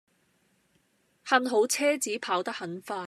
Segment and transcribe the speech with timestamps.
[1.25, 2.97] 幸好車子跑得很快